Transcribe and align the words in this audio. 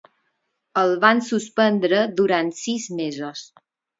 El 0.83 0.93
van 1.03 1.21
suspendre 1.25 2.01
durant 2.21 2.51
sis 2.63 2.87
mesos. 3.03 3.45